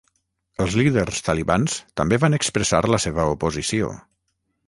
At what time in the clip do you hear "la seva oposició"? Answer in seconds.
2.95-3.93